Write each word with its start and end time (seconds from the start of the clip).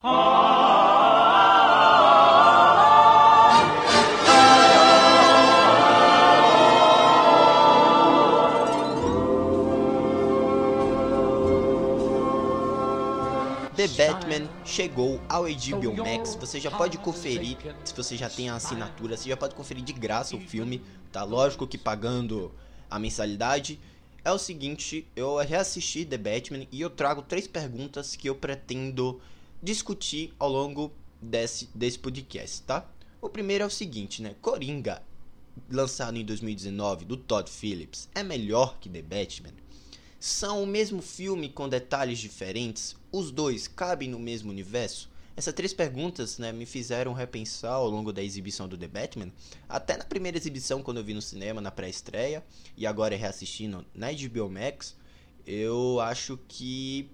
The 0.00 0.06
Batman 13.88 14.48
chegou 14.64 15.20
ao 15.28 15.42
HBO 15.42 15.96
Max. 15.96 16.36
Você 16.36 16.60
já 16.60 16.70
pode 16.70 16.96
conferir, 16.98 17.56
se 17.84 17.92
você 17.92 18.16
já 18.16 18.30
tem 18.30 18.48
a 18.48 18.54
assinatura, 18.54 19.16
você 19.16 19.28
já 19.28 19.36
pode 19.36 19.56
conferir 19.56 19.82
de 19.82 19.92
graça 19.92 20.36
o 20.36 20.40
filme. 20.40 20.80
Tá 21.10 21.24
lógico 21.24 21.66
que 21.66 21.76
pagando 21.76 22.54
a 22.88 23.00
mensalidade. 23.00 23.80
É 24.24 24.30
o 24.30 24.38
seguinte, 24.38 25.08
eu 25.16 25.38
reassisti 25.38 26.04
The 26.04 26.18
Batman 26.18 26.68
e 26.70 26.80
eu 26.80 26.90
trago 26.90 27.20
três 27.20 27.48
perguntas 27.48 28.14
que 28.14 28.28
eu 28.28 28.36
pretendo 28.36 29.20
discutir 29.62 30.34
ao 30.38 30.48
longo 30.48 30.92
desse, 31.20 31.68
desse 31.74 31.98
podcast, 31.98 32.62
tá? 32.62 32.88
O 33.20 33.28
primeiro 33.28 33.64
é 33.64 33.66
o 33.66 33.70
seguinte, 33.70 34.22
né? 34.22 34.34
Coringa, 34.40 35.02
lançado 35.70 36.16
em 36.16 36.24
2019 36.24 37.04
do 37.04 37.16
Todd 37.16 37.50
Phillips, 37.50 38.08
é 38.14 38.22
melhor 38.22 38.78
que 38.78 38.88
The 38.88 39.02
Batman? 39.02 39.52
São 40.20 40.62
o 40.62 40.66
mesmo 40.66 41.02
filme 41.02 41.48
com 41.48 41.68
detalhes 41.68 42.18
diferentes? 42.18 42.96
Os 43.10 43.30
dois 43.30 43.68
cabem 43.68 44.08
no 44.08 44.18
mesmo 44.18 44.50
universo? 44.50 45.08
Essas 45.36 45.54
três 45.54 45.72
perguntas 45.72 46.38
né, 46.38 46.50
me 46.50 46.66
fizeram 46.66 47.12
repensar 47.12 47.74
ao 47.74 47.88
longo 47.88 48.12
da 48.12 48.20
exibição 48.20 48.66
do 48.66 48.76
The 48.76 48.88
Batman, 48.88 49.32
até 49.68 49.96
na 49.96 50.04
primeira 50.04 50.36
exibição 50.36 50.82
quando 50.82 50.96
eu 50.96 51.04
vi 51.04 51.14
no 51.14 51.22
cinema, 51.22 51.60
na 51.60 51.70
pré-estreia, 51.70 52.44
e 52.76 52.84
agora 52.84 53.14
reassistindo 53.14 53.86
na 53.94 54.08
HBO 54.10 54.50
Max, 54.50 54.96
eu 55.46 56.00
acho 56.00 56.36
que 56.48 57.08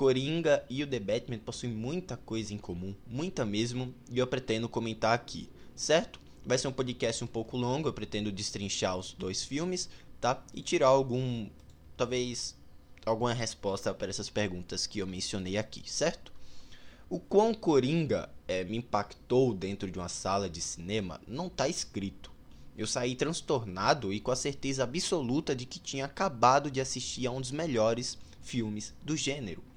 Coringa 0.00 0.64
e 0.70 0.82
o 0.82 0.86
The 0.86 0.98
Batman 0.98 1.38
possuem 1.40 1.74
muita 1.74 2.16
coisa 2.16 2.54
em 2.54 2.56
comum, 2.56 2.94
muita 3.06 3.44
mesmo, 3.44 3.94
e 4.10 4.18
eu 4.18 4.26
pretendo 4.26 4.66
comentar 4.66 5.12
aqui, 5.12 5.50
certo? 5.76 6.18
Vai 6.42 6.56
ser 6.56 6.68
um 6.68 6.72
podcast 6.72 7.22
um 7.22 7.26
pouco 7.26 7.58
longo, 7.58 7.86
eu 7.86 7.92
pretendo 7.92 8.32
destrinchar 8.32 8.96
os 8.96 9.12
dois 9.12 9.44
filmes, 9.44 9.90
tá? 10.18 10.42
E 10.54 10.62
tirar 10.62 10.86
algum 10.86 11.50
talvez 11.98 12.56
alguma 13.04 13.34
resposta 13.34 13.92
para 13.92 14.08
essas 14.08 14.30
perguntas 14.30 14.86
que 14.86 15.00
eu 15.00 15.06
mencionei 15.06 15.58
aqui, 15.58 15.82
certo? 15.84 16.32
O 17.10 17.20
quão 17.20 17.52
Coringa 17.52 18.30
é, 18.48 18.64
me 18.64 18.78
impactou 18.78 19.52
dentro 19.52 19.90
de 19.90 19.98
uma 19.98 20.08
sala 20.08 20.48
de 20.48 20.62
cinema 20.62 21.20
não 21.28 21.48
está 21.48 21.68
escrito. 21.68 22.32
Eu 22.74 22.86
saí 22.86 23.14
transtornado 23.14 24.14
e 24.14 24.18
com 24.18 24.30
a 24.30 24.36
certeza 24.36 24.82
absoluta 24.82 25.54
de 25.54 25.66
que 25.66 25.78
tinha 25.78 26.06
acabado 26.06 26.70
de 26.70 26.80
assistir 26.80 27.26
a 27.26 27.30
um 27.30 27.40
dos 27.42 27.50
melhores 27.50 28.16
filmes 28.40 28.94
do 29.02 29.14
gênero. 29.14 29.68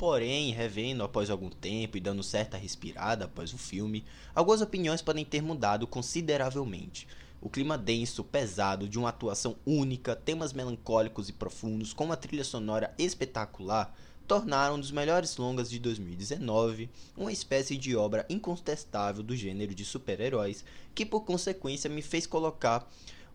Porém, 0.00 0.50
revendo 0.50 1.04
após 1.04 1.28
algum 1.28 1.50
tempo 1.50 1.94
e 1.94 2.00
dando 2.00 2.22
certa 2.22 2.56
respirada 2.56 3.26
após 3.26 3.52
o 3.52 3.58
filme, 3.58 4.02
algumas 4.34 4.62
opiniões 4.62 5.02
podem 5.02 5.26
ter 5.26 5.42
mudado 5.42 5.86
consideravelmente. 5.86 7.06
O 7.38 7.50
clima 7.50 7.76
denso, 7.76 8.24
pesado, 8.24 8.88
de 8.88 8.98
uma 8.98 9.10
atuação 9.10 9.56
única, 9.66 10.16
temas 10.16 10.54
melancólicos 10.54 11.28
e 11.28 11.34
profundos, 11.34 11.92
com 11.92 12.06
uma 12.06 12.16
trilha 12.16 12.44
sonora 12.44 12.94
espetacular, 12.96 13.94
tornaram 14.26 14.76
um 14.76 14.80
dos 14.80 14.90
melhores 14.90 15.36
longas 15.36 15.68
de 15.68 15.78
2019 15.78 16.88
uma 17.14 17.30
espécie 17.30 17.76
de 17.76 17.94
obra 17.94 18.24
incontestável 18.30 19.22
do 19.22 19.36
gênero 19.36 19.74
de 19.74 19.84
super-heróis, 19.84 20.64
que 20.94 21.04
por 21.04 21.26
consequência 21.26 21.90
me 21.90 22.00
fez 22.00 22.26
colocar 22.26 22.90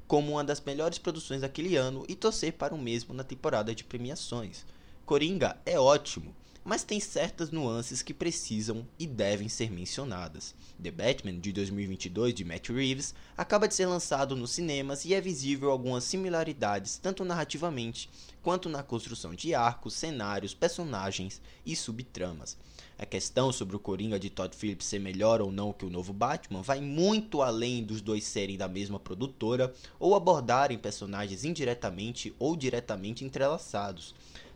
como 0.08 0.32
uma 0.32 0.44
das 0.44 0.62
melhores 0.62 0.98
produções 0.98 1.42
daquele 1.42 1.76
ano 1.76 2.04
e 2.10 2.16
torcer 2.16 2.54
para 2.54 2.74
o 2.74 2.82
mesmo 2.82 3.14
na 3.14 3.24
temporada 3.24 3.76
de 3.76 3.84
premiações. 3.84 4.66
Coringa 5.06 5.56
é 5.64 5.80
ótimo, 5.80 6.34
mas 6.66 6.84
tem 6.84 7.00
certas 7.00 7.52
nuances 7.52 8.02
que 8.02 8.12
precisam 8.12 8.88
e 8.98 9.06
devem 9.06 9.48
ser 9.48 9.72
mencionadas. 9.72 10.56
The 10.82 10.90
Batman 10.90 11.40
de 11.40 11.54
2022 11.54 12.34
de 12.34 12.44
Matt 12.44 12.70
Reeves 12.70 13.14
acaba 13.38 13.68
de 13.68 13.76
ser 13.76 13.86
lançado 13.86 14.36
nos 14.36 14.50
cinemas 14.50 15.06
e 15.06 15.14
é 15.14 15.22
visível 15.22 15.70
algumas 15.70 16.04
similaridades 16.04 16.98
tanto 16.98 17.24
narrativamente 17.24 18.10
quanto 18.42 18.68
na 18.68 18.82
construção 18.82 19.36
de 19.36 19.54
arcos, 19.54 19.94
cenários, 19.94 20.56
personagens 20.56 21.40
e 21.64 21.76
subtramas. 21.76 22.58
A 22.98 23.06
questão 23.06 23.52
sobre 23.52 23.76
o 23.76 23.80
Coringa 23.80 24.20
de 24.20 24.30
Todd 24.30 24.56
Phillips 24.56 24.88
ser 24.88 25.00
melhor 25.00 25.42
ou 25.42 25.52
não 25.52 25.72
que 25.74 25.86
o 25.86 25.90
novo 25.90 26.14
Batman 26.14 26.62
vai 26.62 26.82
muito 26.82 27.42
além 27.42 27.84
dos 27.84 28.02
dois 28.02 28.24
serem 28.24 28.58
da 28.58 28.68
mesma 28.68 29.00
produtora 29.00 29.72
ou 30.00 30.16
abordarem 30.16 30.80
personagens 30.80 31.44
indiretamente 31.44 32.34
ou 32.40 32.56
diretamente 32.56 33.24
entrelaçados. 33.24 34.16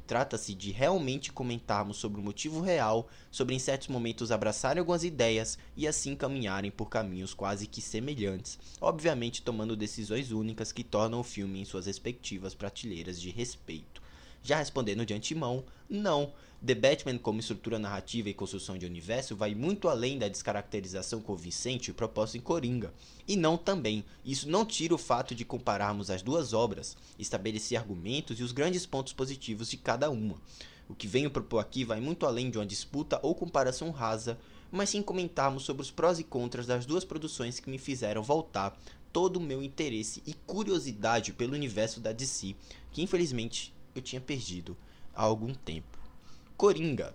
Trata-se 0.09 0.55
de 0.55 0.71
realmente 0.71 1.31
comentarmos 1.31 1.97
sobre 1.97 2.19
o 2.19 2.23
motivo 2.23 2.61
real, 2.61 3.07
sobre 3.29 3.53
em 3.53 3.59
certos 3.59 3.89
momentos 3.89 4.31
abraçarem 4.31 4.79
algumas 4.79 5.03
ideias 5.03 5.55
e 5.77 5.87
assim 5.87 6.15
caminharem 6.15 6.71
por 6.71 6.89
caminhos 6.89 7.35
quase 7.35 7.67
que 7.67 7.79
semelhantes, 7.79 8.57
obviamente 8.81 9.43
tomando 9.43 9.75
decisões 9.75 10.31
únicas 10.31 10.71
que 10.71 10.83
tornam 10.83 11.19
o 11.19 11.23
filme 11.23 11.61
em 11.61 11.65
suas 11.65 11.85
respectivas 11.85 12.55
prateleiras 12.55 13.21
de 13.21 13.29
respeito. 13.29 13.98
Já 14.43 14.57
respondendo 14.57 15.05
de 15.05 15.13
antemão, 15.13 15.63
não. 15.89 16.31
The 16.65 16.75
Batman, 16.75 17.17
como 17.17 17.39
estrutura 17.39 17.79
narrativa 17.79 18.27
e 18.27 18.33
construção 18.33 18.77
de 18.77 18.85
universo, 18.85 19.33
vai 19.33 19.55
muito 19.55 19.87
além 19.87 20.17
da 20.17 20.27
descaracterização 20.27 21.21
convincente 21.21 21.93
proposta 21.93 22.37
em 22.37 22.41
Coringa. 22.41 22.93
E 23.25 23.37
não 23.37 23.57
também. 23.57 24.03
Isso 24.25 24.49
não 24.49 24.65
tira 24.65 24.93
o 24.93 24.97
fato 24.97 25.33
de 25.33 25.45
compararmos 25.45 26.09
as 26.09 26.21
duas 26.21 26.51
obras, 26.51 26.97
estabelecer 27.17 27.77
argumentos 27.77 28.39
e 28.39 28.43
os 28.43 28.51
grandes 28.51 28.85
pontos 28.85 29.13
positivos 29.13 29.69
de 29.69 29.77
cada 29.77 30.09
uma. 30.09 30.35
O 30.89 30.95
que 30.95 31.07
venho 31.07 31.31
propor 31.31 31.59
aqui 31.59 31.85
vai 31.85 32.01
muito 32.01 32.25
além 32.25 32.49
de 32.49 32.57
uma 32.57 32.65
disputa 32.65 33.19
ou 33.23 33.33
comparação 33.33 33.91
rasa, 33.91 34.37
mas 34.71 34.89
sim 34.89 35.01
comentarmos 35.01 35.63
sobre 35.63 35.81
os 35.81 35.91
prós 35.91 36.19
e 36.19 36.23
contras 36.23 36.67
das 36.67 36.85
duas 36.85 37.05
produções 37.05 37.59
que 37.59 37.69
me 37.69 37.77
fizeram 37.77 38.21
voltar 38.21 38.77
todo 39.13 39.37
o 39.37 39.41
meu 39.41 39.63
interesse 39.63 40.21
e 40.25 40.33
curiosidade 40.33 41.31
pelo 41.31 41.53
universo 41.53 41.99
da 41.99 42.11
DC, 42.11 42.55
que 42.91 43.01
infelizmente 43.01 43.73
eu 43.99 44.03
tinha 44.03 44.21
perdido 44.21 44.75
há 45.13 45.23
algum 45.23 45.53
tempo. 45.53 45.99
Coringa 46.57 47.13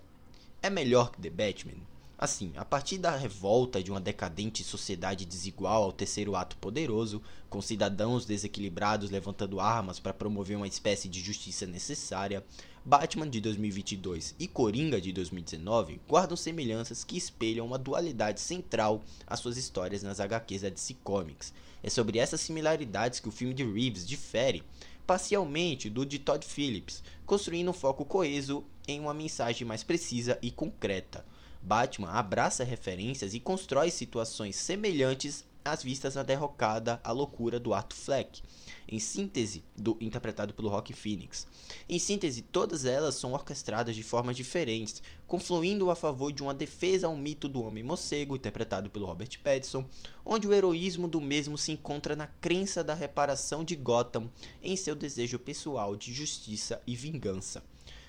é 0.61 0.69
melhor 0.69 1.11
que 1.11 1.21
The 1.21 1.29
Batman? 1.29 1.81
Assim, 2.17 2.53
a 2.55 2.63
partir 2.63 2.97
da 2.97 3.15
revolta 3.15 3.83
de 3.83 3.91
uma 3.91 3.99
decadente 3.99 4.63
sociedade 4.63 5.25
desigual 5.25 5.83
ao 5.83 5.91
terceiro 5.91 6.33
ato 6.33 6.55
poderoso, 6.57 7.21
com 7.49 7.61
cidadãos 7.61 8.25
desequilibrados 8.25 9.09
levantando 9.09 9.59
armas 9.59 9.99
para 9.99 10.13
promover 10.13 10.55
uma 10.55 10.67
espécie 10.67 11.09
de 11.09 11.19
justiça 11.19 11.65
necessária, 11.65 12.41
Batman 12.85 13.29
de 13.29 13.41
2022 13.41 14.35
e 14.39 14.47
Coringa 14.47 15.01
de 15.01 15.11
2019 15.11 15.99
guardam 16.07 16.37
semelhanças 16.37 17.03
que 17.03 17.17
espelham 17.17 17.65
uma 17.65 17.77
dualidade 17.77 18.39
central 18.39 19.03
às 19.27 19.39
suas 19.39 19.57
histórias 19.57 20.01
nas 20.01 20.19
HQs 20.19 20.61
da 20.61 20.69
DC 20.69 20.95
Comics. 21.03 21.51
É 21.83 21.89
sobre 21.89 22.17
essas 22.17 22.41
similaridades 22.41 23.19
que 23.19 23.27
o 23.27 23.31
filme 23.31 23.53
de 23.53 23.63
Reeves 23.63 24.07
difere 24.07 24.63
parcialmente 25.05 25.89
do 25.89 26.05
de 26.05 26.19
Todd 26.19 26.45
Phillips, 26.45 27.03
construindo 27.25 27.69
um 27.69 27.73
foco 27.73 28.03
coeso 28.05 28.65
em 28.87 28.99
uma 28.99 29.13
mensagem 29.13 29.65
mais 29.65 29.83
precisa 29.83 30.37
e 30.41 30.51
concreta. 30.51 31.25
Batman 31.61 32.11
abraça 32.11 32.63
referências 32.63 33.33
e 33.33 33.39
constrói 33.39 33.89
situações 33.89 34.55
semelhantes 34.55 35.45
às 35.65 35.81
vistas 35.81 36.13
na 36.13 36.21
derrocada 36.21 37.01
A 37.03 37.11
Loucura 37.11 37.59
do 37.59 37.73
Arthur 37.73 37.97
Fleck, 37.97 38.41
em 38.87 38.99
síntese, 38.99 39.63
do, 39.75 39.97
interpretado 39.99 40.53
pelo 40.53 40.69
Rock 40.69 40.93
Phoenix. 40.93 41.47
Em 41.89 41.97
síntese, 41.97 42.43
todas 42.43 42.85
elas 42.85 43.15
são 43.15 43.33
orquestradas 43.33 43.95
de 43.95 44.03
formas 44.03 44.37
diferentes, 44.37 45.01
confluindo 45.25 45.89
a 45.89 45.95
favor 45.95 46.31
de 46.31 46.43
uma 46.43 46.53
defesa 46.53 47.07
ao 47.07 47.17
mito 47.17 47.49
do 47.49 47.63
Homem 47.63 47.83
Morcego, 47.83 48.35
interpretado 48.35 48.91
pelo 48.91 49.07
Robert 49.07 49.39
Pattinson, 49.43 49.83
onde 50.23 50.47
o 50.47 50.53
heroísmo 50.53 51.07
do 51.07 51.19
mesmo 51.19 51.57
se 51.57 51.71
encontra 51.71 52.15
na 52.15 52.27
crença 52.27 52.83
da 52.83 52.93
reparação 52.93 53.63
de 53.63 53.75
Gotham 53.75 54.29
em 54.61 54.75
seu 54.75 54.95
desejo 54.95 55.39
pessoal 55.39 55.95
de 55.95 56.13
justiça 56.13 56.79
e 56.85 56.95
vingança 56.95 57.63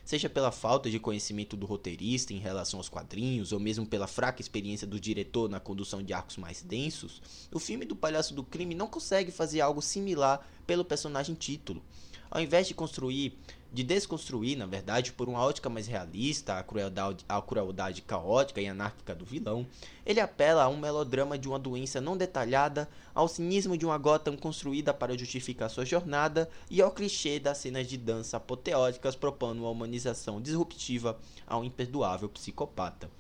seja 0.06 0.31
pela 0.31 0.53
falta 0.53 0.89
de 0.89 1.00
conhecimento 1.00 1.56
do 1.56 1.67
roteirista 1.67 2.33
em 2.33 2.39
relação 2.39 2.78
aos 2.78 2.89
quadrinhos, 2.89 3.50
ou 3.50 3.59
mesmo 3.59 3.84
pela 3.84 4.07
fraca 4.07 4.41
experiência 4.41 4.86
do 4.86 5.01
diretor 5.01 5.51
na 5.51 5.59
condução 5.59 6.01
de 6.01 6.13
arcos 6.13 6.36
mais 6.36 6.63
densos, 6.63 7.21
o 7.53 7.59
filme 7.59 7.84
do 7.84 7.97
Palhaço 7.97 8.33
do 8.33 8.45
Crime 8.45 8.72
não 8.72 8.86
consegue 8.86 9.33
fazer 9.33 9.60
algo 9.60 9.83
similar 9.83 10.48
pelo 10.65 10.84
personagem 10.84 11.34
título. 11.34 11.83
Ao 12.36 12.42
invés 12.42 12.68
de 12.68 12.74
construir 12.74 13.38
de 13.72 13.83
desconstruir, 13.83 14.59
na 14.59 14.66
verdade, 14.66 15.10
por 15.10 15.27
uma 15.27 15.41
ótica 15.41 15.71
mais 15.71 15.86
realista 15.86 16.59
a 16.59 16.62
crueldade, 16.62 17.24
a 17.27 17.41
crueldade 17.41 18.03
caótica 18.03 18.60
e 18.60 18.66
anárquica 18.66 19.15
do 19.15 19.24
vilão, 19.24 19.66
ele 20.04 20.21
apela 20.21 20.65
a 20.65 20.68
um 20.68 20.77
melodrama 20.77 21.38
de 21.38 21.48
uma 21.48 21.59
doença 21.59 21.98
não 21.98 22.15
detalhada, 22.15 22.88
ao 23.15 23.27
cinismo 23.27 23.77
de 23.77 23.86
uma 23.86 23.97
Gotham 23.97 24.36
construída 24.36 24.92
para 24.92 25.16
justificar 25.16 25.71
sua 25.71 25.86
jornada 25.86 26.47
e 26.71 26.83
ao 26.83 26.91
clichê 26.91 27.38
das 27.38 27.56
cenas 27.56 27.86
de 27.86 27.97
dança 27.97 28.36
apoteóticas 28.36 29.16
propondo 29.16 29.60
uma 29.60 29.71
humanização 29.71 30.38
disruptiva 30.38 31.18
ao 31.47 31.65
imperdoável 31.65 32.28
psicopata. 32.28 33.10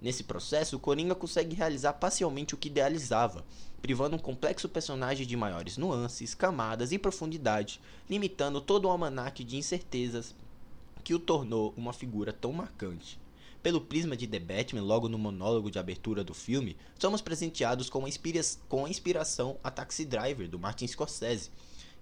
Nesse 0.00 0.22
processo, 0.24 0.78
Coringa 0.78 1.14
consegue 1.14 1.56
realizar 1.56 1.94
parcialmente 1.94 2.54
o 2.54 2.58
que 2.58 2.68
idealizava, 2.68 3.44
privando 3.80 4.16
um 4.16 4.18
complexo 4.18 4.68
personagem 4.68 5.26
de 5.26 5.36
maiores 5.36 5.76
nuances, 5.76 6.34
camadas 6.34 6.92
e 6.92 6.98
profundidade, 6.98 7.80
limitando 8.08 8.60
todo 8.60 8.84
o 8.84 8.90
almanaque 8.90 9.42
de 9.42 9.56
incertezas 9.56 10.34
que 11.02 11.14
o 11.14 11.18
tornou 11.18 11.72
uma 11.76 11.92
figura 11.92 12.32
tão 12.32 12.52
marcante. 12.52 13.18
pelo 13.62 13.80
prisma 13.80 14.16
de 14.16 14.28
The 14.28 14.38
Batman, 14.38 14.82
logo 14.82 15.08
no 15.08 15.18
monólogo 15.18 15.72
de 15.72 15.78
abertura 15.78 16.22
do 16.22 16.32
filme, 16.32 16.76
somos 16.98 17.20
presenteados 17.20 17.90
com 17.90 18.04
a, 18.04 18.08
inspira 18.08 18.40
com 18.68 18.84
a 18.84 18.88
inspiração 18.88 19.58
a 19.64 19.72
Taxi 19.72 20.04
Driver, 20.04 20.48
do 20.48 20.56
Martin 20.56 20.86
Scorsese, 20.86 21.50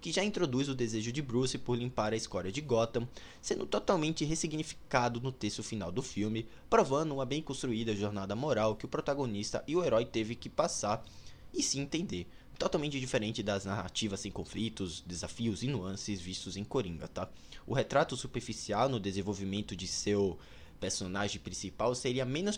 que 0.00 0.12
já 0.12 0.22
introduz 0.22 0.68
o 0.68 0.74
desejo 0.74 1.10
de 1.10 1.22
Bruce 1.22 1.56
por 1.58 1.78
limpar 1.78 2.12
a 2.12 2.16
escória 2.16 2.52
de 2.52 2.60
Gotham, 2.60 3.08
sendo 3.40 3.66
totalmente 3.66 4.24
ressignificado 4.24 5.20
no 5.20 5.32
texto 5.32 5.62
final 5.62 5.90
do 5.90 6.02
filme, 6.02 6.46
provando 6.68 7.14
uma 7.14 7.24
bem 7.24 7.42
construída 7.42 7.96
jornada 7.96 8.36
moral 8.36 8.76
que 8.76 8.84
o 8.84 8.88
protagonista 8.88 9.64
e 9.66 9.74
o 9.74 9.84
herói 9.84 10.04
teve 10.04 10.34
que 10.34 10.48
passar 10.48 11.04
e 11.52 11.62
se 11.62 11.78
entender, 11.78 12.26
totalmente 12.58 12.98
diferente 12.98 13.42
das 13.42 13.64
narrativas 13.64 14.20
sem 14.20 14.30
conflitos, 14.30 15.02
desafios 15.06 15.62
e 15.62 15.68
nuances 15.68 16.20
vistos 16.20 16.56
em 16.56 16.64
Coringa, 16.64 17.08
tá? 17.08 17.28
O 17.66 17.74
retrato 17.74 18.16
superficial 18.16 18.88
no 18.88 19.00
desenvolvimento 19.00 19.74
de 19.74 19.86
seu 19.86 20.38
personagem 20.78 21.40
principal 21.40 21.94
seria 21.94 22.24
menos 22.24 22.56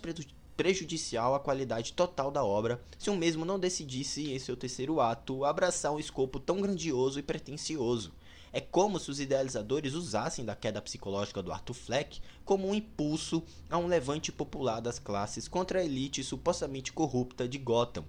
prejudicial 0.56 1.34
à 1.34 1.40
qualidade 1.40 1.92
total 1.92 2.30
da 2.30 2.44
obra 2.44 2.80
se 2.98 3.10
o 3.10 3.16
mesmo 3.16 3.44
não 3.44 3.58
decidisse, 3.58 4.32
em 4.32 4.38
seu 4.38 4.56
terceiro 4.56 5.00
ato, 5.00 5.44
abraçar 5.44 5.92
um 5.92 5.98
escopo 5.98 6.40
tão 6.40 6.60
grandioso 6.60 7.18
e 7.18 7.22
pretensioso. 7.22 8.12
É 8.52 8.60
como 8.60 8.98
se 8.98 9.10
os 9.10 9.20
idealizadores 9.20 9.92
usassem 9.92 10.44
da 10.44 10.56
queda 10.56 10.80
psicológica 10.80 11.42
do 11.42 11.52
Arthur 11.52 11.74
Fleck 11.74 12.22
como 12.44 12.66
um 12.66 12.74
impulso 12.74 13.42
a 13.68 13.76
um 13.76 13.86
levante 13.86 14.32
popular 14.32 14.80
das 14.80 14.98
classes 14.98 15.46
contra 15.46 15.80
a 15.80 15.84
elite 15.84 16.24
supostamente 16.24 16.90
corrupta 16.90 17.46
de 17.46 17.58
Gotham, 17.58 18.04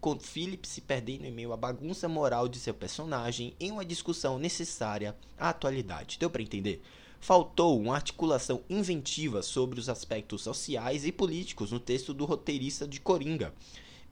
com 0.00 0.18
Philip 0.18 0.66
se 0.66 0.80
perdendo 0.80 1.24
em 1.24 1.30
meio 1.30 1.52
à 1.52 1.56
bagunça 1.56 2.08
moral 2.08 2.48
de 2.48 2.58
seu 2.58 2.74
personagem 2.74 3.54
em 3.60 3.70
uma 3.70 3.84
discussão 3.84 4.38
necessária 4.38 5.16
à 5.38 5.50
atualidade. 5.50 6.18
Deu 6.18 6.28
para 6.28 6.42
entender? 6.42 6.82
Faltou 7.24 7.80
uma 7.80 7.94
articulação 7.94 8.60
inventiva 8.68 9.42
sobre 9.42 9.80
os 9.80 9.88
aspectos 9.88 10.42
sociais 10.42 11.06
e 11.06 11.10
políticos 11.10 11.72
no 11.72 11.80
texto 11.80 12.12
do 12.12 12.26
roteirista 12.26 12.86
de 12.86 13.00
Coringa, 13.00 13.54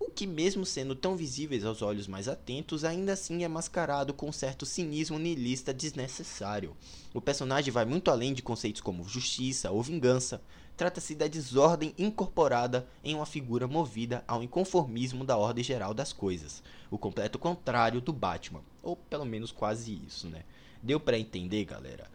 o 0.01 0.11
que, 0.11 0.27
mesmo 0.27 0.65
sendo 0.65 0.95
tão 0.95 1.15
visíveis 1.15 1.63
aos 1.63 1.83
olhos 1.83 2.07
mais 2.07 2.27
atentos, 2.27 2.85
ainda 2.85 3.13
assim 3.13 3.45
é 3.45 3.49
mascarado 3.49 4.15
com 4.15 4.31
um 4.31 4.33
certo 4.33 4.65
cinismo 4.65 5.19
niilista 5.19 5.75
desnecessário. 5.75 6.75
O 7.13 7.21
personagem 7.21 7.71
vai 7.71 7.85
muito 7.85 8.11
além 8.11 8.33
de 8.33 8.41
conceitos 8.41 8.81
como 8.81 9.07
justiça 9.07 9.71
ou 9.71 9.83
vingança. 9.83 10.41
Trata-se 10.75 11.15
da 11.15 11.27
desordem 11.27 11.95
incorporada 11.99 12.89
em 13.05 13.15
uma 13.15 13.27
figura 13.27 13.69
movida 13.69 14.25
ao 14.27 14.43
inconformismo 14.43 15.23
da 15.23 15.37
ordem 15.37 15.63
geral 15.63 15.93
das 15.93 16.15
coisas, 16.15 16.63
o 16.91 16.97
completo 16.97 17.39
contrário 17.39 18.01
do 18.01 18.11
Batman, 18.11 18.63
ou 18.83 18.97
pelo 18.97 19.27
menos 19.27 19.53
quase 19.53 20.01
isso, 20.07 20.29
né? 20.29 20.45
Deu 20.83 20.99
para 20.99 21.19
entender, 21.19 21.67
galera? 21.67 22.11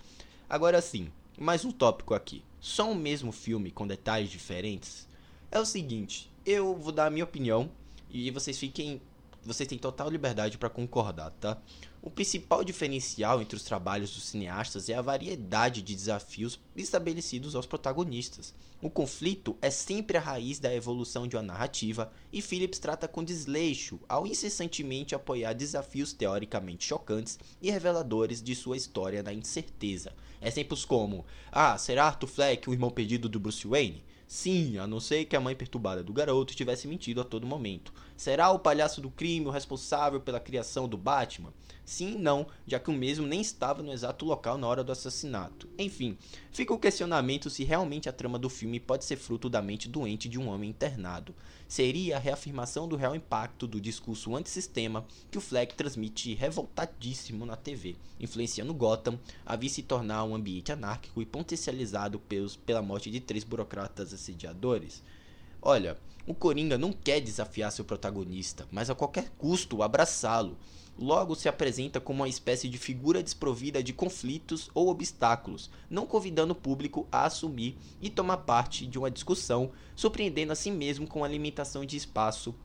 Agora 0.49 0.81
sim, 0.81 1.11
mais 1.37 1.65
um 1.65 1.71
tópico 1.71 2.13
aqui. 2.13 2.41
Só 2.57 2.89
um 2.89 2.95
mesmo 2.95 3.33
filme 3.33 3.69
com 3.69 3.85
detalhes 3.85 4.29
diferentes? 4.29 5.05
É 5.51 5.59
o 5.59 5.65
seguinte, 5.65 6.31
eu 6.45 6.73
vou 6.73 6.93
dar 6.93 7.07
a 7.07 7.09
minha 7.09 7.25
opinião 7.25 7.69
e 8.09 8.31
vocês 8.31 8.57
fiquem 8.57 9.01
vocês 9.43 9.67
têm 9.67 9.77
total 9.77 10.09
liberdade 10.09 10.57
para 10.57 10.69
concordar, 10.69 11.31
tá? 11.31 11.57
O 12.07 12.09
principal 12.09 12.63
diferencial 12.63 13.41
entre 13.41 13.57
os 13.57 13.63
trabalhos 13.63 14.13
dos 14.13 14.27
cineastas 14.27 14.87
é 14.87 14.93
a 14.93 15.01
variedade 15.01 15.81
de 15.81 15.93
desafios 15.93 16.57
estabelecidos 16.73 17.53
aos 17.53 17.65
protagonistas. 17.65 18.53
O 18.81 18.89
conflito 18.89 19.57
é 19.61 19.69
sempre 19.69 20.15
a 20.15 20.21
raiz 20.21 20.57
da 20.57 20.73
evolução 20.73 21.27
de 21.27 21.35
uma 21.35 21.41
narrativa 21.41 22.09
e 22.31 22.41
Phillips 22.41 22.79
trata 22.79 23.09
com 23.09 23.25
desleixo 23.25 23.99
ao 24.07 24.25
incessantemente 24.25 25.15
apoiar 25.15 25.51
desafios 25.51 26.13
teoricamente 26.13 26.85
chocantes 26.85 27.37
e 27.61 27.69
reveladores 27.69 28.41
de 28.41 28.55
sua 28.55 28.77
história 28.77 29.21
na 29.21 29.33
incerteza. 29.33 30.13
Exemplos 30.41 30.85
como: 30.85 31.25
Ah, 31.51 31.77
será 31.77 32.05
Arthur 32.05 32.27
Fleck 32.27 32.69
o 32.69 32.73
irmão 32.73 32.89
perdido 32.89 33.27
do 33.27 33.37
Bruce 33.37 33.67
Wayne? 33.67 34.01
Sim, 34.27 34.77
a 34.77 34.85
não 34.85 34.99
ser 34.99 35.23
que 35.23 35.37
a 35.37 35.39
mãe 35.39 35.55
perturbada 35.55 36.03
do 36.03 36.11
garoto 36.11 36.53
tivesse 36.53 36.85
mentido 36.85 37.21
a 37.21 37.23
todo 37.23 37.47
momento. 37.47 37.93
Será 38.17 38.51
o 38.51 38.59
palhaço 38.59 38.99
do 38.99 39.09
crime 39.09 39.45
o 39.45 39.51
responsável 39.51 40.19
pela 40.19 40.39
criação 40.39 40.85
do 40.85 40.97
Batman? 40.97 41.53
Sim 41.85 42.15
e 42.15 42.17
não, 42.17 42.45
já 42.67 42.77
que 42.77 42.89
o 42.89 42.93
mesmo 42.93 43.25
nem 43.25 43.39
estava 43.39 43.81
no 43.81 43.93
exato 43.93 44.25
local 44.25 44.57
na 44.57 44.67
hora 44.67 44.83
do 44.83 44.91
assassinato. 44.91 45.69
Enfim, 45.79 46.17
fica 46.51 46.73
o 46.73 46.79
questionamento 46.79 47.49
se 47.49 47.63
realmente 47.63 48.09
a 48.09 48.11
trama 48.11 48.37
do 48.37 48.49
filme 48.49 48.77
pode 48.77 49.05
ser 49.05 49.15
fruto 49.15 49.49
da 49.49 49.61
mente 49.61 49.87
doente 49.87 50.27
de 50.27 50.37
um 50.37 50.49
homem 50.49 50.71
internado. 50.71 51.33
Seria 51.65 52.17
a 52.17 52.19
reafirmação 52.19 52.87
do 52.87 52.95
real 52.95 53.15
impacto 53.15 53.67
do 53.67 53.79
discurso 53.79 54.35
antissistema 54.35 55.05
que 55.31 55.37
o 55.37 55.41
Fleck 55.41 55.75
transmite 55.75 56.33
revoltadíssimo 56.33 57.45
na 57.45 57.55
TV, 57.55 57.95
influenciando 58.19 58.73
Gotham 58.73 59.17
a 59.45 59.55
vir 59.55 59.69
se 59.69 59.83
tornar 59.83 60.23
um 60.23 60.35
ambiente 60.35 60.71
anárquico 60.71 61.21
e 61.21 61.25
potencializado 61.25 62.19
pelos, 62.19 62.55
pela 62.55 62.81
morte 62.81 63.11
de 63.11 63.19
três 63.19 63.43
burocratas 63.43 64.13
assediadores. 64.19 65.03
Olha, 65.61 65.97
o 66.25 66.33
Coringa 66.33 66.77
não 66.77 66.91
quer 66.91 67.21
desafiar 67.21 67.71
seu 67.71 67.85
protagonista, 67.85 68.67
mas 68.71 68.89
a 68.89 68.95
qualquer 68.95 69.29
custo 69.37 69.81
abraçá-lo 69.81 70.57
logo 70.97 71.35
se 71.35 71.47
apresenta 71.47 71.99
como 71.99 72.21
uma 72.21 72.29
espécie 72.29 72.67
de 72.67 72.77
figura 72.77 73.21
desprovida 73.21 73.83
de 73.83 73.93
conflitos 73.93 74.69
ou 74.73 74.89
obstáculos, 74.89 75.69
não 75.89 76.05
convidando 76.05 76.53
o 76.53 76.55
público 76.55 77.07
a 77.11 77.25
assumir 77.25 77.77
e 78.01 78.09
tomar 78.09 78.37
parte 78.37 78.85
de 78.85 78.97
uma 78.97 79.11
discussão, 79.11 79.71
surpreendendo 79.95 80.51
a 80.51 80.55
si 80.55 80.71
mesmo 80.71 81.07
com 81.07 81.23
a 81.23 81.27
limitação 81.27 81.85
de 81.85 81.95
espaço 81.95 82.55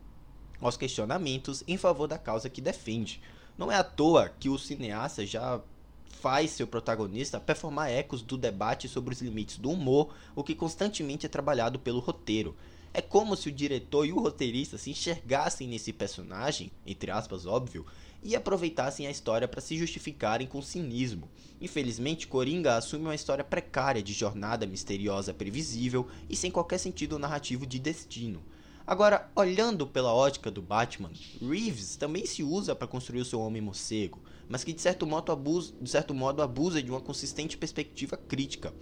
aos 0.61 0.77
questionamentos 0.77 1.63
em 1.67 1.77
favor 1.77 2.07
da 2.07 2.19
causa 2.19 2.49
que 2.49 2.61
defende. 2.61 3.21
Não 3.59 3.71
é 3.71 3.77
à 3.77 3.85
toa 3.85 4.29
que 4.29 4.49
o 4.49 4.59
cineasta 4.59 5.27
já 5.27 5.61
faz 6.23 6.53
seu 6.53 6.69
protagonista 6.69 7.41
performar 7.41 7.91
ecos 7.91 8.23
do 8.23 8.39
debate 8.39 8.89
sobre 8.89 9.13
os 9.13 9.21
limites 9.21 9.59
do 9.59 9.71
humor, 9.71 10.15
o 10.37 10.45
que 10.45 10.55
constantemente 10.55 11.27
é 11.27 11.29
trabalhado 11.29 11.81
pelo 11.81 11.99
roteiro. 11.99 12.55
É 12.95 13.03
como 13.03 13.35
se 13.35 13.49
o 13.49 13.53
diretor 13.53 14.07
e 14.07 14.13
o 14.13 14.21
roteirista 14.21 14.79
se 14.79 14.91
enxergassem 14.91 15.67
nesse 15.67 15.93
personagem, 15.93 16.71
entre 16.87 17.11
aspas, 17.11 17.45
óbvio, 17.45 17.85
e 18.23 18.37
aproveitassem 18.37 19.05
a 19.09 19.11
história 19.11 19.49
para 19.49 19.61
se 19.61 19.77
justificarem 19.77 20.47
com 20.47 20.63
cinismo. 20.63 21.29
Infelizmente, 21.61 22.29
Coringa 22.29 22.77
assume 22.77 23.07
uma 23.07 23.17
história 23.17 23.43
precária 23.43 24.01
de 24.01 24.13
jornada 24.13 24.65
misteriosa 24.65 25.35
previsível 25.35 26.07
e 26.31 26.37
sem 26.37 26.53
qualquer 26.53 26.79
sentido 26.79 27.19
narrativo 27.19 27.67
de 27.67 27.81
destino. 27.81 28.41
Agora, 28.85 29.31
olhando 29.37 29.87
pela 29.87 30.13
ótica 30.13 30.51
do 30.51 30.61
Batman, 30.61 31.13
Reeves 31.41 31.97
também 31.97 32.27
se 32.27 32.43
usa 32.43 32.75
para 32.75 32.89
construir 32.89 33.21
o 33.21 33.25
seu 33.25 33.41
homem 33.41 33.63
morcego, 33.63 34.21
mas 34.49 34.65
que 34.65 34.73
de 34.73 34.81
certo 34.83 35.07
modo 35.07 35.31
abusa, 35.31 35.73
de, 35.81 35.89
certo 35.89 36.13
modo 36.13 36.43
abusa 36.43 36.83
de 36.83 36.91
uma 36.91 37.01
consistente 37.01 37.57
perspectiva 37.57 38.17
crítica. 38.17 38.75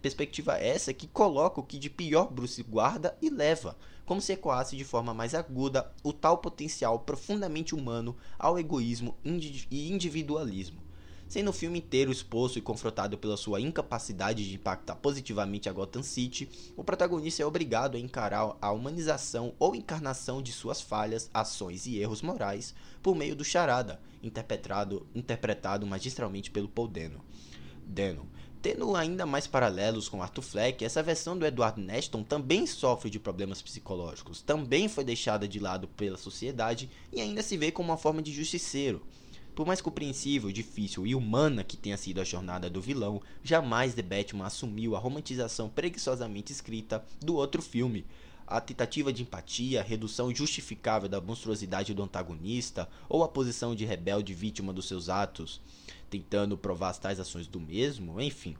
perspectiva 0.00 0.56
essa 0.56 0.94
que 0.94 1.06
coloca 1.06 1.60
o 1.60 1.64
que 1.64 1.78
de 1.78 1.90
pior 1.90 2.32
Bruce 2.32 2.62
guarda 2.62 3.16
e 3.20 3.28
leva, 3.28 3.76
como 4.06 4.22
se 4.22 4.32
ecoasse 4.32 4.74
de 4.74 4.84
forma 4.84 5.12
mais 5.12 5.34
aguda 5.34 5.92
o 6.02 6.14
tal 6.14 6.38
potencial 6.38 7.00
profundamente 7.00 7.74
humano 7.74 8.16
ao 8.38 8.58
egoísmo 8.58 9.16
e 9.22 9.92
individualismo. 9.92 10.85
Sendo 11.28 11.50
o 11.50 11.52
filme 11.52 11.80
inteiro 11.80 12.12
exposto 12.12 12.56
e 12.56 12.62
confrontado 12.62 13.18
pela 13.18 13.36
sua 13.36 13.60
incapacidade 13.60 14.48
de 14.48 14.54
impactar 14.54 14.94
positivamente 14.94 15.68
a 15.68 15.72
Gotham 15.72 16.02
City, 16.02 16.48
o 16.76 16.84
protagonista 16.84 17.42
é 17.42 17.46
obrigado 17.46 17.96
a 17.96 18.00
encarar 18.00 18.56
a 18.60 18.70
humanização 18.70 19.52
ou 19.58 19.74
encarnação 19.74 20.40
de 20.40 20.52
suas 20.52 20.80
falhas, 20.80 21.28
ações 21.34 21.84
e 21.84 21.98
erros 21.98 22.22
morais 22.22 22.74
por 23.02 23.16
meio 23.16 23.34
do 23.34 23.44
Charada, 23.44 24.00
interpretado, 24.22 25.04
interpretado 25.16 25.84
magistralmente 25.84 26.48
pelo 26.48 26.68
Paul 26.68 26.86
Dano. 26.86 27.24
Dano. 27.84 28.28
Tendo 28.62 28.96
ainda 28.96 29.26
mais 29.26 29.46
paralelos 29.46 30.08
com 30.08 30.22
Arthur 30.22 30.42
Fleck, 30.42 30.84
essa 30.84 31.02
versão 31.02 31.36
do 31.36 31.46
Edward 31.46 31.80
Neston 31.80 32.22
também 32.22 32.66
sofre 32.66 33.10
de 33.10 33.20
problemas 33.20 33.62
psicológicos, 33.62 34.42
também 34.42 34.88
foi 34.88 35.04
deixada 35.04 35.46
de 35.46 35.58
lado 35.58 35.86
pela 35.88 36.16
sociedade 36.16 36.88
e 37.12 37.20
ainda 37.20 37.42
se 37.42 37.56
vê 37.56 37.70
como 37.70 37.90
uma 37.90 37.98
forma 37.98 38.22
de 38.22 38.32
justiceiro. 38.32 39.02
Por 39.56 39.66
mais 39.66 39.80
compreensível, 39.80 40.52
difícil 40.52 41.06
e 41.06 41.14
humana 41.14 41.64
que 41.64 41.78
tenha 41.78 41.96
sido 41.96 42.20
a 42.20 42.24
jornada 42.24 42.68
do 42.68 42.78
vilão, 42.78 43.22
jamais 43.42 43.94
The 43.94 44.02
Batman 44.02 44.44
assumiu 44.44 44.94
a 44.94 44.98
romantização 44.98 45.70
preguiçosamente 45.70 46.52
escrita 46.52 47.02
do 47.22 47.36
outro 47.36 47.62
filme. 47.62 48.04
A 48.46 48.60
tentativa 48.60 49.10
de 49.10 49.22
empatia, 49.22 49.80
a 49.80 49.82
redução 49.82 50.32
justificável 50.32 51.08
da 51.08 51.22
monstruosidade 51.22 51.94
do 51.94 52.02
antagonista 52.02 52.86
ou 53.08 53.24
a 53.24 53.28
posição 53.28 53.74
de 53.74 53.86
rebelde 53.86 54.34
vítima 54.34 54.74
dos 54.74 54.86
seus 54.86 55.08
atos, 55.08 55.58
tentando 56.10 56.58
provar 56.58 56.90
as 56.90 56.98
tais 56.98 57.18
ações 57.18 57.46
do 57.46 57.58
mesmo, 57.58 58.20
enfim. 58.20 58.58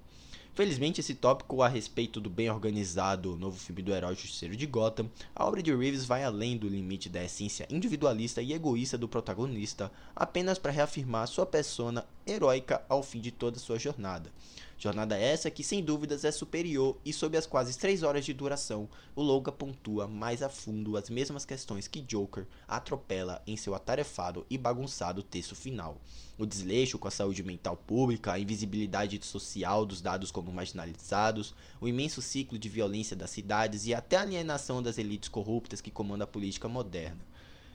Felizmente, 0.56 1.02
esse 1.02 1.14
tópico 1.14 1.60
a 1.60 1.68
respeito 1.68 2.18
do 2.18 2.30
bem 2.30 2.48
organizado 2.48 3.36
novo 3.36 3.58
filme 3.58 3.82
do 3.82 3.92
herói 3.92 4.14
justiceiro 4.14 4.56
de 4.56 4.64
Gotham, 4.64 5.10
a 5.34 5.44
obra 5.44 5.62
de 5.62 5.70
Reeves 5.70 6.06
vai 6.06 6.24
além 6.24 6.56
do 6.56 6.66
limite 6.66 7.10
da 7.10 7.22
essência 7.22 7.68
individualista 7.68 8.40
e 8.40 8.54
egoísta 8.54 8.96
do 8.96 9.06
protagonista, 9.06 9.92
apenas 10.14 10.58
para 10.58 10.72
reafirmar 10.72 11.28
sua 11.28 11.44
persona 11.44 12.06
heróica 12.26 12.82
ao 12.88 13.02
fim 13.02 13.20
de 13.20 13.30
toda 13.30 13.58
sua 13.58 13.78
jornada. 13.78 14.32
Jornada 14.78 15.16
essa 15.16 15.50
que 15.50 15.64
sem 15.64 15.82
dúvidas 15.82 16.22
é 16.22 16.30
superior 16.30 16.98
e 17.02 17.10
sob 17.10 17.34
as 17.34 17.46
quase 17.46 17.78
3 17.78 18.02
horas 18.02 18.26
de 18.26 18.34
duração, 18.34 18.86
o 19.14 19.22
longa 19.22 19.50
pontua 19.50 20.06
mais 20.06 20.42
a 20.42 20.50
fundo 20.50 20.98
as 20.98 21.08
mesmas 21.08 21.46
questões 21.46 21.88
que 21.88 22.02
Joker 22.02 22.46
atropela 22.68 23.42
em 23.46 23.56
seu 23.56 23.74
atarefado 23.74 24.44
e 24.50 24.58
bagunçado 24.58 25.22
texto 25.22 25.56
final. 25.56 25.98
O 26.36 26.44
desleixo 26.44 26.98
com 26.98 27.08
a 27.08 27.10
saúde 27.10 27.42
mental 27.42 27.74
pública, 27.74 28.32
a 28.32 28.38
invisibilidade 28.38 29.18
social 29.24 29.86
dos 29.86 30.02
dados 30.02 30.30
como 30.30 30.52
marginalizados, 30.52 31.54
o 31.80 31.88
imenso 31.88 32.20
ciclo 32.20 32.58
de 32.58 32.68
violência 32.68 33.16
das 33.16 33.30
cidades 33.30 33.86
e 33.86 33.94
até 33.94 34.16
a 34.16 34.20
alienação 34.20 34.82
das 34.82 34.98
elites 34.98 35.30
corruptas 35.30 35.80
que 35.80 35.90
comandam 35.90 36.24
a 36.24 36.30
política 36.30 36.68
moderna. 36.68 37.24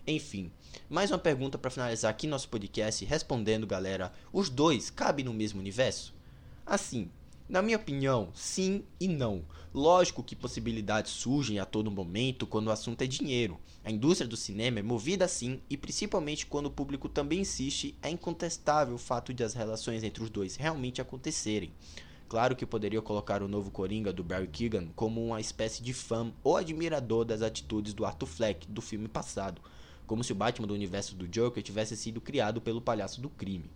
Enfim, 0.05 0.51
mais 0.88 1.10
uma 1.10 1.17
pergunta 1.17 1.58
para 1.58 1.72
finalizar 1.72 2.12
aqui 2.12 2.27
nosso 2.27 2.48
podcast, 2.50 3.03
respondendo, 3.05 3.65
galera: 3.65 4.13
os 4.31 4.50
dois 4.50 4.91
cabem 4.91 5.25
no 5.25 5.34
mesmo 5.34 5.60
universo? 5.60 6.20
Assim, 6.65 7.10
na 7.51 7.62
minha 7.62 7.75
opinião, 7.75 8.30
sim 8.34 8.84
e 9.00 9.08
não. 9.08 9.44
Lógico 9.74 10.24
que 10.24 10.36
possibilidades 10.36 11.12
surgem 11.12 11.60
a 11.60 11.65
todo 11.65 11.91
momento 11.91 12.48
quando 12.48 12.68
o 12.68 12.72
assunto 12.72 13.01
é 13.01 13.08
dinheiro. 13.08 13.60
A 13.84 13.91
indústria 13.91 14.27
do 14.27 14.38
cinema 14.38 14.80
é 14.80 14.82
movida 14.82 15.25
assim 15.25 15.60
e 15.70 15.75
principalmente 15.75 16.46
quando 16.46 16.68
o 16.68 16.72
público 16.72 17.10
também 17.10 17.39
insiste, 17.39 17.98
é 18.01 18.10
incontestável 18.10 18.96
o 18.96 18.98
fato 18.98 19.34
de 19.34 19.44
as 19.44 19.53
relações 19.53 20.01
entre 20.03 20.24
os 20.24 20.30
dois 20.30 20.56
realmente 20.56 21.01
acontecerem. 21.01 21.74
Claro 22.30 22.56
que 22.56 22.65
poderia 22.65 23.01
colocar 23.01 23.44
o 23.44 23.48
novo 23.50 23.70
Coringa 23.70 24.13
do 24.13 24.24
Barry 24.24 24.48
Keoghan 24.48 24.88
como 24.96 25.22
uma 25.25 25.41
espécie 25.41 25.84
de 25.84 25.91
fã 25.91 26.32
ou 26.41 26.56
admirador 26.56 27.25
das 27.25 27.41
atitudes 27.41 27.94
do 27.94 28.06
Arthur 28.06 28.27
Fleck 28.27 28.65
do 28.70 28.82
filme 28.82 29.10
passado, 29.10 29.62
como 30.08 30.24
se 30.24 30.32
o 30.32 30.36
Batman 30.36 30.68
do 30.68 30.74
universo 30.74 31.15
do 31.15 31.27
Joker 31.27 31.62
tivesse 31.62 31.98
sido 31.98 32.22
criado 32.22 32.62
pelo 32.62 32.80
palhaço 32.80 33.20
do 33.20 33.30
crime. 33.30 33.70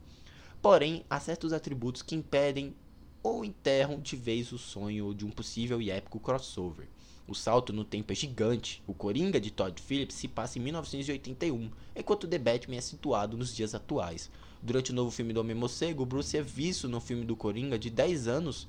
Porém, 0.66 1.06
há 1.08 1.20
certos 1.20 1.54
atributos 1.54 2.02
que 2.02 2.16
impedem 2.16 2.76
ou 3.22 3.46
enterram 3.46 4.00
de 4.00 4.16
vez 4.16 4.52
o 4.52 4.58
sonho 4.58 5.14
de 5.14 5.24
um 5.24 5.30
possível 5.30 5.80
e 5.80 5.92
épico 5.92 6.20
crossover. 6.20 6.88
O 7.28 7.36
salto 7.36 7.72
no 7.72 7.86
tempo 7.86 8.12
é 8.12 8.16
gigante. 8.16 8.82
O 8.88 8.94
Coringa 8.96 9.40
de 9.40 9.52
Todd 9.52 9.80
Phillips 9.80 10.16
se 10.16 10.28
passa 10.28 10.58
em 10.58 10.64
1981, 10.64 11.70
enquanto 11.96 12.28
The 12.28 12.40
Batman 12.40 12.78
é 12.78 12.82
situado 12.82 13.38
nos 13.38 13.56
dias 13.56 13.76
atuais. 13.76 14.32
Durante 14.60 14.90
o 14.90 14.96
novo 14.96 15.12
filme 15.12 15.34
do 15.34 15.40
Homem-Morcego, 15.40 16.04
Bruce 16.04 16.36
é 16.36 16.42
visto 16.42 16.90
no 16.90 17.00
filme 17.00 17.26
do 17.26 17.36
Coringa 17.36 17.78
de 17.78 17.92
10 17.92 18.28
anos 18.28 18.68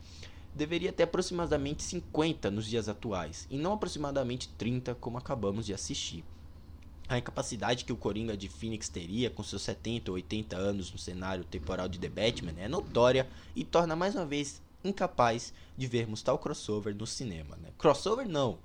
deveria 0.54 0.92
ter 0.92 1.04
aproximadamente 1.04 1.82
50 1.82 2.50
nos 2.50 2.66
dias 2.66 2.90
atuais, 2.90 3.46
e 3.50 3.56
não 3.56 3.72
aproximadamente 3.72 4.50
30 4.58 4.94
como 4.96 5.16
acabamos 5.16 5.64
de 5.64 5.72
assistir. 5.72 6.22
A 7.08 7.18
incapacidade 7.18 7.84
que 7.84 7.92
o 7.92 7.96
Coringa 7.96 8.36
de 8.36 8.48
Phoenix 8.48 8.88
teria 8.88 9.30
com 9.30 9.42
seus 9.42 9.62
70 9.62 10.10
ou 10.10 10.16
80 10.16 10.56
anos 10.56 10.90
no 10.90 10.98
cenário 10.98 11.44
temporal 11.44 11.88
de 11.88 12.00
The 12.00 12.08
Batman 12.08 12.54
é 12.58 12.68
notória 12.68 13.28
e 13.54 13.62
torna 13.62 13.94
mais 13.94 14.16
uma 14.16 14.26
vez 14.26 14.60
incapaz 14.84 15.52
de 15.76 15.86
vermos 15.86 16.22
tal 16.22 16.38
crossover 16.38 16.94
no 16.96 17.06
cinema. 17.06 17.56
Né? 17.56 17.70
Crossover 17.78 18.28
não, 18.28 18.58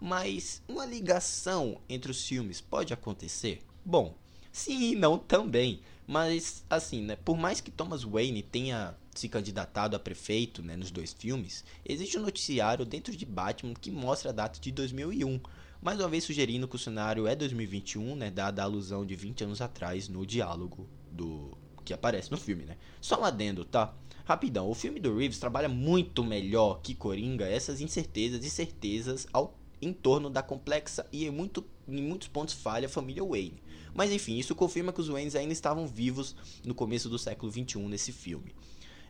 mas 0.00 0.62
uma 0.68 0.84
ligação 0.84 1.80
entre 1.88 2.10
os 2.10 2.26
filmes 2.26 2.60
pode 2.60 2.92
acontecer? 2.92 3.62
Bom, 3.82 4.14
sim 4.52 4.92
e 4.92 4.94
não 4.94 5.18
também. 5.18 5.80
Mas 6.06 6.64
assim, 6.68 7.02
né, 7.02 7.16
por 7.16 7.36
mais 7.36 7.60
que 7.60 7.70
Thomas 7.70 8.04
Wayne 8.04 8.42
tenha 8.42 8.94
se 9.14 9.28
candidatado 9.28 9.96
a 9.96 9.98
prefeito 9.98 10.62
né, 10.62 10.76
nos 10.76 10.90
dois 10.90 11.12
filmes, 11.12 11.64
existe 11.84 12.18
um 12.18 12.22
noticiário 12.22 12.84
dentro 12.84 13.16
de 13.16 13.24
Batman 13.24 13.74
que 13.74 13.90
mostra 13.90 14.30
a 14.30 14.34
data 14.34 14.60
de 14.60 14.70
2001 14.70 15.40
mais 15.80 15.98
uma 15.98 16.08
vez 16.08 16.24
sugerindo 16.24 16.66
que 16.66 16.76
o 16.76 16.78
cenário 16.78 17.26
é 17.26 17.36
2021, 17.36 18.16
né, 18.16 18.30
dada 18.30 18.62
a 18.62 18.64
alusão 18.64 19.04
de 19.04 19.14
20 19.14 19.44
anos 19.44 19.60
atrás 19.60 20.08
no 20.08 20.26
diálogo 20.26 20.88
do 21.10 21.56
que 21.84 21.94
aparece 21.94 22.30
no 22.30 22.36
filme, 22.36 22.64
né? 22.64 22.76
Só 23.00 23.20
um 23.20 23.24
adendo, 23.24 23.64
tá? 23.64 23.94
Rapidão, 24.24 24.68
o 24.68 24.74
filme 24.74 24.98
do 24.98 25.16
Reeves 25.16 25.38
trabalha 25.38 25.68
muito 25.68 26.24
melhor 26.24 26.80
que 26.82 26.96
Coringa 26.96 27.46
essas 27.46 27.80
incertezas 27.80 28.44
e 28.44 28.50
certezas 28.50 29.26
ao, 29.32 29.56
em 29.80 29.92
torno 29.92 30.28
da 30.28 30.42
complexa 30.42 31.06
e 31.12 31.24
em, 31.24 31.30
muito, 31.30 31.64
em 31.86 32.02
muitos 32.02 32.26
pontos 32.26 32.54
falha 32.54 32.88
família 32.88 33.24
Wayne. 33.24 33.62
Mas 33.94 34.10
enfim, 34.10 34.36
isso 34.36 34.54
confirma 34.54 34.92
que 34.92 35.00
os 35.00 35.08
Waynes 35.08 35.36
ainda 35.36 35.52
estavam 35.52 35.86
vivos 35.86 36.34
no 36.64 36.74
começo 36.74 37.08
do 37.08 37.18
século 37.18 37.50
21 37.52 37.88
nesse 37.88 38.10
filme. 38.10 38.52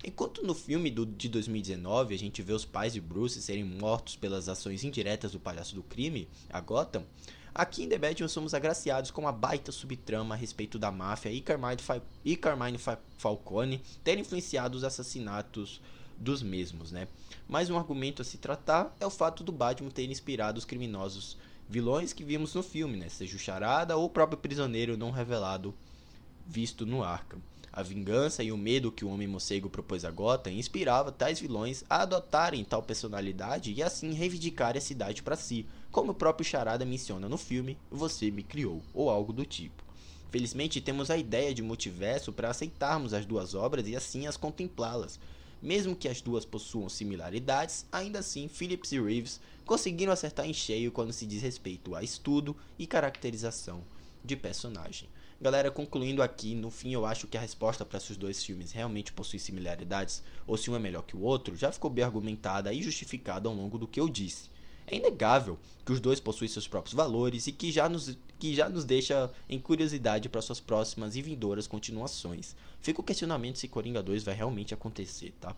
Enquanto 0.05 0.43
no 0.43 0.55
filme 0.55 0.91
do, 0.91 1.05
de 1.07 1.29
2019 1.29 2.15
a 2.15 2.19
gente 2.19 2.43
vê 2.43 2.53
os 2.53 2.65
pais 2.65 2.93
de 2.93 3.00
Bruce 3.00 3.41
serem 3.41 3.65
mortos 3.65 4.17
pelas 4.17 4.49
ações 4.49 4.85
indiretas 4.85 5.33
do 5.33 5.41
palhaço 5.41 5.75
do 5.75 5.83
crime, 5.83 6.29
a 6.50 6.61
Gotham, 6.61 7.05
aqui 7.55 7.85
em 7.85 7.88
The 7.88 7.99
Batman 7.99 8.29
somos 8.29 8.55
agraciados 8.55 9.11
com 9.11 9.23
uma 9.23 9.33
baita 9.33 9.73
subtrama 9.73 10.35
a 10.35 10.38
respeito 10.38 10.79
da 10.79 10.93
máfia 10.93 11.31
e 11.31 11.41
Carmine, 11.41 11.81
Fa 11.81 12.00
e 12.25 12.37
Carmine 12.37 12.79
Fa 12.79 12.99
Falcone 13.19 13.83
ter 14.05 14.19
influenciado 14.19 14.76
os 14.76 14.85
assassinatos 14.85 15.81
dos 16.19 16.43
mesmos, 16.43 16.93
né? 16.93 17.09
Mais 17.49 17.69
um 17.69 17.76
argumento 17.76 18.23
a 18.23 18.25
se 18.25 18.38
tratar 18.38 18.95
é 19.00 19.07
o 19.07 19.11
fato 19.11 19.45
do 19.45 19.53
Batman 19.53 19.91
ter 19.91 20.11
inspirado 20.11 20.59
os 20.59 20.65
criminosos 20.65 21.37
vilões 21.69 22.12
que 22.12 22.25
vimos 22.25 22.55
no 22.55 22.62
filme, 22.62 22.97
né? 22.97 23.09
Seja 23.09 23.37
o 23.37 23.41
Charada 23.41 23.97
ou 23.97 24.05
o 24.05 24.11
próprio 24.11 24.38
prisioneiro 24.38 24.97
não 24.97 25.11
revelado 25.11 25.75
visto 26.47 26.87
no 26.87 27.03
Arkham. 27.03 27.41
A 27.76 27.83
vingança 27.83 28.42
e 28.42 28.50
o 28.50 28.56
medo 28.56 28.90
que 28.90 29.04
o 29.04 29.09
Homem-Morcego 29.11 29.68
propôs 29.68 30.02
a 30.02 30.11
Gotham 30.11 30.50
inspirava 30.50 31.12
tais 31.12 31.38
vilões 31.38 31.85
a 31.90 32.04
adotarem 32.04 32.64
tal 32.64 32.83
personalidade 32.83 33.71
e 33.71 33.83
assim 33.83 34.14
reivindicarem 34.14 34.78
a 34.78 34.83
cidade 34.83 35.23
para 35.23 35.37
si, 35.37 35.66
como 35.92 36.12
o 36.12 36.14
próprio 36.14 36.42
Charada 36.42 36.87
menciona 36.87 37.28
no 37.28 37.37
filme 37.37 37.76
Você 37.90 38.30
Me 38.30 38.42
Criou, 38.42 38.80
ou 38.95 39.11
algo 39.11 39.30
do 39.30 39.45
tipo. 39.45 39.85
Felizmente 40.30 40.80
temos 40.80 41.11
a 41.11 41.18
ideia 41.18 41.52
de 41.52 41.61
multiverso 41.61 42.33
para 42.33 42.49
aceitarmos 42.49 43.12
as 43.12 43.26
duas 43.26 43.54
obras 43.54 43.87
e 43.87 43.95
assim 43.95 44.26
as 44.26 44.38
contemplá-las. 44.38 45.21
Mesmo 45.61 45.95
que 45.95 46.09
as 46.09 46.23
duas 46.23 46.47
possuam 46.47 46.88
similaridades, 46.88 47.85
ainda 47.92 48.21
assim 48.21 48.49
Phillips 48.49 48.90
e 48.92 48.99
Reeves 48.99 49.38
conseguiram 49.66 50.14
acertar 50.14 50.47
em 50.47 50.54
cheio 50.54 50.90
quando 50.90 51.12
se 51.12 51.26
diz 51.26 51.42
respeito 51.42 51.95
a 51.95 52.02
estudo 52.02 52.56
e 52.78 52.87
caracterização 52.87 53.83
de 54.25 54.35
personagem. 54.35 55.11
Galera, 55.38 55.71
concluindo 55.71 56.23
aqui, 56.23 56.55
no 56.55 56.71
fim 56.71 56.95
eu 56.95 57.05
acho 57.05 57.26
que 57.26 57.37
a 57.37 57.40
resposta 57.40 57.85
para 57.85 58.00
se 58.00 58.11
os 58.11 58.16
dois 58.16 58.43
filmes 58.43 58.73
realmente 58.73 59.12
possuem 59.12 59.38
similaridades 59.38 60.23
ou 60.47 60.57
se 60.57 60.71
um 60.71 60.76
é 60.76 60.78
melhor 60.78 61.02
que 61.02 61.14
o 61.14 61.21
outro 61.21 61.55
já 61.55 61.71
ficou 61.71 61.90
bem 61.90 62.02
argumentada 62.02 62.73
e 62.73 62.83
justificada 62.83 63.47
ao 63.47 63.55
longo 63.55 63.76
do 63.76 63.87
que 63.87 64.00
eu 64.00 64.09
disse. 64.09 64.49
É 64.87 64.97
inegável 64.97 65.59
que 65.85 65.93
os 65.93 66.00
dois 66.00 66.21
possuem 66.21 66.49
seus 66.49 66.66
próprios 66.66 66.95
valores 66.95 67.47
e 67.47 67.52
que 67.52 67.71
já 67.71 67.87
nos, 67.87 68.16
que 68.38 68.55
já 68.55 68.66
nos 68.69 68.87
deixa 68.87 69.31
em 69.47 69.59
curiosidade 69.59 70.28
para 70.31 70.40
suas 70.40 70.59
próximas 70.59 71.16
e 71.16 71.23
vindouras 71.23 71.66
continuações. 71.66 72.57
Fica 72.81 73.02
o 73.02 73.05
questionamento 73.05 73.59
se 73.59 73.69
Coringa 73.69 74.02
2 74.02 74.23
vai 74.23 74.35
realmente 74.35 74.73
acontecer, 74.73 75.35
tá? 75.38 75.55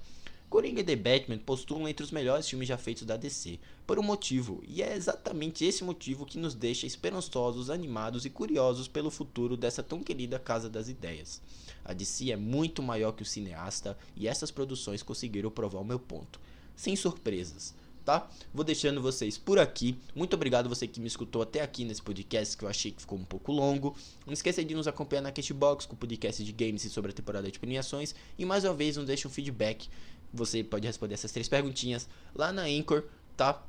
Coringa 0.48 0.80
e 0.80 0.84
The 0.84 0.96
Batman 0.96 1.38
postulam 1.38 1.86
entre 1.86 2.02
os 2.02 2.10
melhores 2.10 2.48
filmes 2.48 2.68
já 2.68 2.78
feitos 2.78 3.04
da 3.04 3.18
DC, 3.18 3.58
por 3.86 3.98
um 3.98 4.02
motivo, 4.02 4.62
e 4.66 4.82
é 4.82 4.96
exatamente 4.96 5.62
esse 5.62 5.84
motivo 5.84 6.24
que 6.24 6.38
nos 6.38 6.54
deixa 6.54 6.86
esperançosos, 6.86 7.68
animados 7.68 8.24
e 8.24 8.30
curiosos 8.30 8.88
pelo 8.88 9.10
futuro 9.10 9.58
dessa 9.58 9.82
tão 9.82 10.02
querida 10.02 10.38
Casa 10.38 10.70
das 10.70 10.88
Ideias. 10.88 11.42
A 11.84 11.92
DC 11.92 12.32
é 12.32 12.36
muito 12.36 12.82
maior 12.82 13.12
que 13.12 13.22
o 13.22 13.26
cineasta 13.26 13.96
e 14.16 14.26
essas 14.26 14.50
produções 14.50 15.02
conseguiram 15.02 15.50
provar 15.50 15.80
o 15.80 15.84
meu 15.84 15.98
ponto. 15.98 16.40
Sem 16.74 16.96
surpresas, 16.96 17.74
tá? 18.08 18.26
Vou 18.54 18.64
deixando 18.64 19.02
vocês 19.02 19.36
por 19.36 19.58
aqui. 19.58 19.98
Muito 20.14 20.32
obrigado 20.32 20.66
você 20.66 20.86
que 20.86 20.98
me 20.98 21.08
escutou 21.08 21.42
até 21.42 21.60
aqui 21.60 21.84
nesse 21.84 22.00
podcast 22.00 22.56
que 22.56 22.64
eu 22.64 22.68
achei 22.68 22.90
que 22.90 23.02
ficou 23.02 23.18
um 23.18 23.24
pouco 23.24 23.52
longo. 23.52 23.94
Não 24.24 24.32
esqueça 24.32 24.64
de 24.64 24.74
nos 24.74 24.88
acompanhar 24.88 25.20
na 25.20 25.30
Cashbox 25.30 25.84
com 25.84 25.94
o 25.94 25.98
podcast 25.98 26.42
de 26.42 26.52
games 26.52 26.86
e 26.86 26.88
sobre 26.88 27.10
a 27.10 27.14
temporada 27.14 27.50
de 27.50 27.58
premiações. 27.58 28.14
E 28.38 28.46
mais 28.46 28.64
uma 28.64 28.72
vez, 28.72 28.96
não 28.96 29.04
deixe 29.04 29.28
um 29.28 29.30
feedback 29.30 29.88
você 30.32 30.62
pode 30.62 30.86
responder 30.86 31.14
essas 31.14 31.32
três 31.32 31.48
perguntinhas 31.48 32.08
lá 32.34 32.52
na 32.52 32.62
Anchor, 32.62 33.04
tá? 33.36 33.62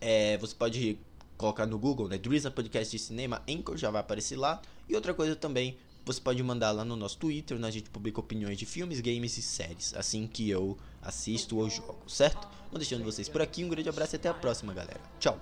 É, 0.00 0.36
você 0.38 0.54
pode 0.54 0.98
colocar 1.36 1.66
no 1.66 1.78
Google, 1.78 2.08
né? 2.08 2.18
Drizzle 2.18 2.50
Podcast 2.50 2.96
de 2.96 3.02
Cinema, 3.02 3.42
Anchor 3.48 3.76
já 3.76 3.90
vai 3.90 4.00
aparecer 4.00 4.36
lá. 4.36 4.60
E 4.88 4.94
outra 4.94 5.12
coisa 5.12 5.36
também, 5.36 5.76
você 6.04 6.20
pode 6.20 6.42
mandar 6.42 6.70
lá 6.70 6.84
no 6.84 6.96
nosso 6.96 7.18
Twitter, 7.18 7.56
onde 7.56 7.66
a 7.66 7.70
gente 7.70 7.90
publica 7.90 8.20
opiniões 8.20 8.56
de 8.56 8.64
filmes, 8.64 9.00
games 9.00 9.36
e 9.36 9.42
séries, 9.42 9.92
assim 9.94 10.26
que 10.26 10.48
eu 10.48 10.76
assisto 11.02 11.58
ou 11.58 11.68
jogo, 11.68 11.98
certo? 12.08 12.48
Vou 12.70 12.78
deixando 12.78 13.04
vocês 13.04 13.28
por 13.28 13.42
aqui, 13.42 13.64
um 13.64 13.68
grande 13.68 13.88
abraço 13.88 14.14
e 14.14 14.16
até 14.16 14.28
a 14.28 14.34
próxima, 14.34 14.72
galera. 14.72 15.00
Tchau! 15.18 15.38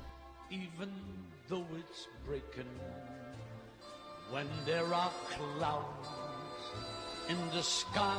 When 4.33 4.49
there 4.65 4.93
are 4.93 5.13
clouds 5.37 6.09
in 7.29 7.37
the 7.53 7.63
sky 7.63 8.19